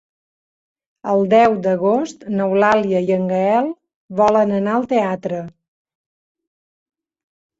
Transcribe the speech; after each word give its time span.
El 1.11 1.19
deu 1.33 1.57
d'agost 1.65 2.23
n'Eulàlia 2.37 3.01
i 3.09 3.13
en 3.17 3.27
Gaël 3.31 3.69
volen 4.21 4.53
anar 4.61 4.73
al 4.79 4.87
teatre. 4.95 5.43